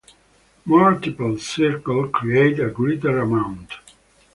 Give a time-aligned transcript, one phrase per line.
[0.65, 3.73] Multiple cycles create a greater amount.